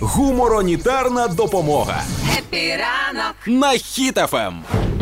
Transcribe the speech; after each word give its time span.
Гуморонітарна 0.00 1.28
допомога 1.28 2.02
Happy 2.38 2.86
ранок 2.86 3.34
на 3.46 3.66
Хіт-ФМ. 3.72 4.52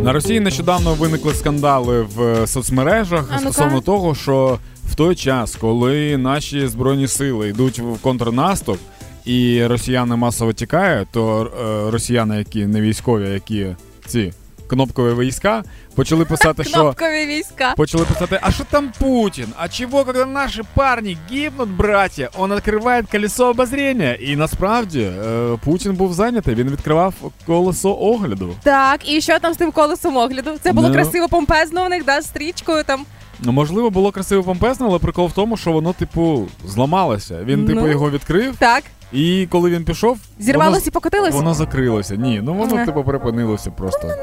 На 0.03 0.13
Росії 0.13 0.41
нещодавно 0.41 0.95
виникли 0.95 1.35
скандали 1.35 2.03
в 2.03 2.23
е, 2.23 2.47
соцмережах 2.47 3.25
А 3.31 3.33
ну-ка. 3.35 3.39
стосовно 3.39 3.81
того, 3.81 4.15
що 4.15 4.59
в 4.91 4.95
той 4.95 5.17
час, 5.17 5.57
коли 5.57 6.17
наші 6.17 6.67
збройні 6.69 7.09
сили 7.09 7.49
йдуть 7.49 7.79
в 7.79 7.99
контрнаступ, 8.01 8.79
і 9.25 9.67
росіяни 9.67 10.17
масово 10.17 10.53
тікають, 10.53 11.09
то 11.13 11.43
е, 11.47 11.91
росіяни, 11.91 12.39
які 12.39 12.67
не 12.67 12.81
військові, 12.81 13.29
які 13.29 13.67
ці 14.07 14.33
кнопкові 14.69 15.21
війська, 15.27 15.65
почали 15.95 16.25
писати, 16.25 16.65
що 16.65 16.73
Кнопкові 16.81 17.27
війська. 17.27 17.75
Почали 17.77 18.05
писати, 18.05 18.39
а 18.43 18.51
что 18.51 18.65
там 18.71 18.93
Путин? 18.99 19.47
А 19.57 19.69
чего, 19.69 20.05
когда 20.05 20.25
наши 20.27 20.63
парни 20.75 21.17
гибнут, 21.31 21.69
братья, 21.69 22.29
он 22.39 22.55
открывает 22.55 23.03
колесо 23.13 23.47
обозрения? 23.51 24.15
І 24.15 24.37
насправді 24.37 25.01
е, 25.01 25.59
Путін 25.65 25.93
був 25.95 26.15
зайнятий, 26.15 26.55
він 26.55 26.69
відкривав 26.71 27.15
колесо 27.47 27.95
огляду. 28.01 28.55
Так, 28.63 29.09
і 29.13 29.21
що 29.21 29.39
там 29.39 29.55
з 29.55 29.57
тим 29.57 29.73
колесом 29.73 30.17
огляду? 30.17 30.51
Це 30.63 30.73
було 30.73 30.89
Ну. 30.89 30.95
красиво 30.95 31.29
помпезно 31.29 31.87
у 31.87 31.89
них, 31.89 32.05
да, 32.05 32.23
стрічкою 32.23 32.85
там. 32.85 33.05
Ну, 33.41 33.53
можливо, 33.53 33.91
було 33.91 34.13
красиво 34.13 34.43
помпезно, 34.43 34.87
але 34.87 34.99
прикол 34.99 35.27
в 35.27 35.33
тому, 35.33 35.57
що 35.57 35.73
воно, 35.73 35.93
типу, 35.93 36.49
зламалося. 36.67 37.39
Він, 37.45 37.67
типу, 37.67 37.81
Ну. 37.81 37.89
його 37.89 38.11
відкрив, 38.11 38.55
Так, 38.59 38.83
і 39.15 39.47
коли 39.51 39.71
він 39.71 39.85
пішов, 39.85 40.19
зірвалося 40.39 40.85
і 40.87 40.91
покотилося. 40.91 41.37
воно 41.37 41.55
закрилося. 41.55 42.17
Ні, 42.17 42.41
ну 42.45 42.55
воно, 42.55 42.75
Ага. 42.75 42.87
типу, 42.87 43.05
припинилося 43.05 43.71
просто. 43.71 44.07
не 44.07 44.15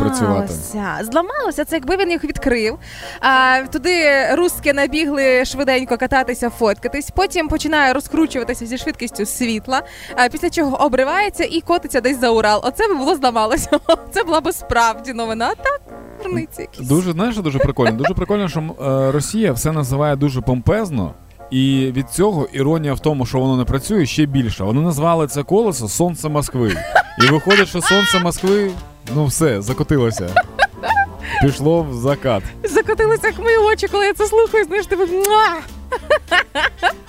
працювати. 0.00 0.52
зламалося. 0.52 0.98
Зламалося, 1.12 1.64
це 1.64 1.76
якби 1.76 1.96
він 1.96 2.10
їх 2.10 2.24
відкрив. 2.24 2.78
А, 3.20 3.58
туди 3.72 3.94
русські 4.34 4.72
набігли 4.72 5.44
швиденько 5.44 5.96
кататися, 5.96 6.50
фоткатись. 6.50 7.10
Потім 7.10 7.48
починає 7.48 7.92
розкручуватися 7.92 8.66
зі 8.66 8.78
швидкістю 8.78 9.26
світла, 9.26 9.82
а, 10.16 10.28
після 10.28 10.50
чого 10.50 10.84
обривається 10.84 11.44
і 11.44 11.60
котиться 11.60 12.00
десь 12.00 12.20
за 12.20 12.30
Урал. 12.30 12.60
Оце 12.64 12.88
би 12.88 12.94
було 12.94 13.14
зламалося. 13.16 13.70
Це 14.10 14.22
була 14.22 14.40
б 14.40 14.52
справді 14.52 15.12
новина. 15.12 15.52
А 15.52 15.54
Так, 15.54 15.80
якісь. 16.58 16.86
Дуже, 16.88 17.12
знаєш, 17.12 17.36
дуже 17.36 17.58
прикольно. 17.58 17.92
Дуже 17.92 18.14
прикольно, 18.14 18.48
що 18.48 18.60
е, 18.60 19.12
Росія 19.12 19.52
все 19.52 19.72
називає 19.72 20.16
дуже 20.16 20.40
помпезно. 20.40 21.14
І 21.50 21.92
від 21.96 22.10
цього 22.10 22.48
іронія 22.52 22.94
в 22.94 23.00
тому, 23.00 23.26
що 23.26 23.38
воно 23.38 23.56
не 23.56 23.64
працює, 23.64 24.06
ще 24.06 24.26
більше. 24.26 24.64
Вони 24.64 24.80
назвали 24.80 25.26
це 25.26 25.42
колесо 25.42 25.88
Сонце 25.88 26.28
Москви. 26.28 26.76
І 27.22 27.26
виходить, 27.26 27.68
що 27.68 27.82
сонце 27.82 28.18
Москви, 28.18 28.70
ну 29.14 29.26
все, 29.26 29.62
закотилося. 29.62 30.28
Пішло 31.42 31.82
в 31.82 31.94
закат. 31.94 32.42
Закотилися 32.64 33.26
як 33.26 33.38
мої 33.38 33.56
очі, 33.56 33.88
коли 33.88 34.06
я 34.06 34.14
це 34.14 34.26
слухаю, 34.26 34.64
знаєш, 34.64 34.86
тебе. 34.86 35.06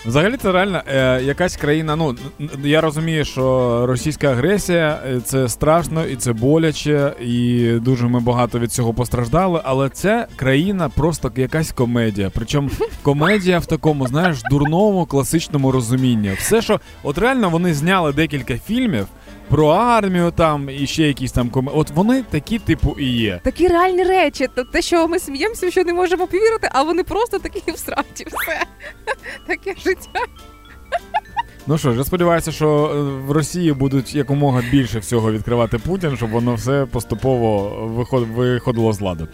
Взагалі, 0.06 0.38
це 0.38 0.52
реально 0.52 0.82
е, 0.88 1.22
якась 1.24 1.56
країна. 1.56 1.96
Ну 1.96 2.16
я 2.64 2.82
розумію, 2.82 3.26
що 3.26 3.86
російська 3.88 4.28
агресія 4.28 5.00
е, 5.08 5.22
це 5.26 5.50
страшно 5.50 6.06
і 6.06 6.16
це 6.16 6.34
боляче, 6.34 7.14
і 7.22 7.68
дуже 7.82 8.08
ми 8.08 8.20
багато 8.20 8.60
від 8.60 8.72
цього 8.72 8.94
постраждали. 8.94 9.62
Але 9.64 9.90
ця 9.90 10.28
країна 10.36 10.90
просто 10.90 11.32
якась 11.36 11.72
комедія. 11.72 12.32
Причому 12.36 12.70
комедія 13.02 13.60
в 13.60 13.66
такому, 13.66 14.08
знаєш, 14.08 14.42
дурному 14.50 15.06
класичному 15.06 15.72
розумінні. 15.72 16.32
Все, 16.38 16.62
що 16.62 16.80
от 17.04 17.18
реально 17.18 17.50
вони 17.50 17.74
зняли 17.74 18.14
декілька 18.14 18.58
фільмів 18.58 19.08
про 19.50 19.68
армію, 19.68 20.32
там 20.32 20.70
і 20.70 20.88
ще 20.88 21.04
якісь 21.04 21.32
там 21.32 21.50
коме... 21.50 21.72
От 21.76 21.92
вони 21.92 22.24
такі, 22.30 22.60
типу, 22.60 22.96
і 23.00 23.06
є. 23.06 23.40
Такі 23.44 23.68
реальні 23.68 24.04
речі. 24.04 24.48
Те, 24.74 24.82
що 24.82 25.08
ми 25.08 25.20
сміємося, 25.20 25.72
що 25.72 25.84
не 25.84 25.94
можемо 25.94 26.28
повірити, 26.28 26.70
а 26.72 26.84
вони 26.84 27.04
просто 27.04 27.40
такі 27.40 27.72
в 27.72 27.78
сраті. 27.78 28.26
Все. 28.28 28.61
Таке 29.76 29.90
життя. 29.90 30.20
Ну 31.68 31.78
що 31.78 31.92
ж, 31.92 31.98
я 31.98 32.04
сподіваюся, 32.04 32.52
що 32.52 32.92
е, 32.96 33.02
в 33.28 33.32
Росії 33.32 33.74
будуть 33.74 34.16
якомога 34.16 34.62
більше 34.72 35.00
всього 35.00 35.32
відкривати 35.32 35.78
Путін, 35.78 36.18
щоб 36.18 36.30
воно 36.30 36.56
все 36.56 36.86
поступово 36.92 37.70
виход- 37.98 38.28
виходило 38.36 38.94
з 38.94 39.02
ладу. 39.02 39.28